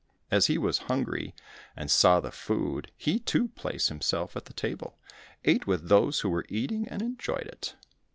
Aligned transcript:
As 0.31 0.47
he 0.47 0.57
was 0.57 0.79
hungry, 0.89 1.35
and 1.75 1.91
saw 1.91 2.19
the 2.19 2.31
food, 2.31 2.89
he, 2.97 3.19
too, 3.19 3.49
place 3.49 3.89
himself 3.89 4.35
at 4.35 4.45
the 4.45 4.53
table, 4.53 4.97
ate 5.45 5.67
with 5.67 5.89
those 5.89 6.21
who 6.21 6.29
were 6.31 6.47
eating 6.49 6.87
and 6.87 7.03
enjoyed 7.03 7.45
it. 7.45 7.75